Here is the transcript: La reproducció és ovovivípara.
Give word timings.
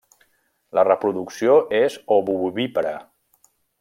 La 0.77 0.83
reproducció 0.87 1.57
és 1.81 1.99
ovovivípara. 2.17 2.95